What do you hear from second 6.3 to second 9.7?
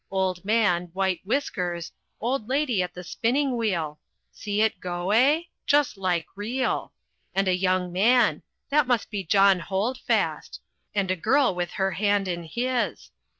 real! And a young man that must be John